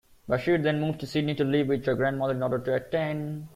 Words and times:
Bashir 0.27 0.63
then 0.63 0.81
moved 0.81 0.99
to 1.01 1.05
Sydney 1.05 1.35
to 1.35 1.43
live 1.43 1.67
with 1.67 1.85
her 1.85 1.93
grandmother 1.93 2.33
in 2.33 2.41
order 2.41 2.57
to 2.57 2.73
attend. 2.73 3.49